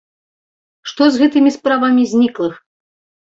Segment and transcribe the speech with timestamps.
[0.91, 2.53] Што з гэтымі справамі зніклых?